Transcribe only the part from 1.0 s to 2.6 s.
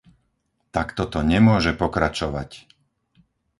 to nemôže pokračovať!